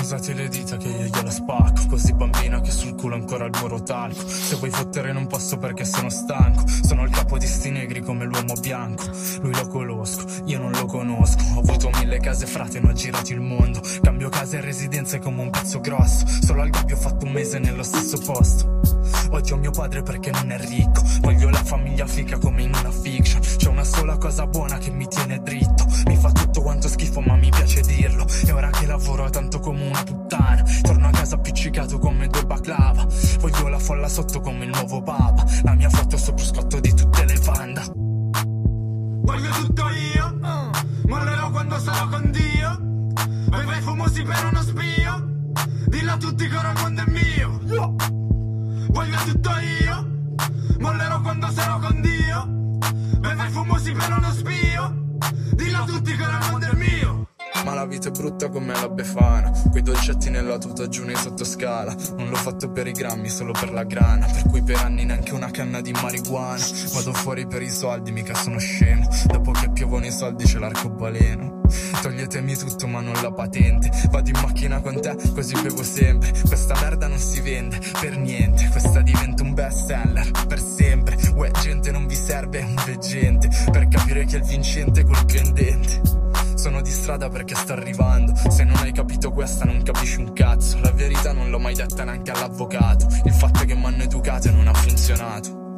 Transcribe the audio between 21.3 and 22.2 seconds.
la famiglia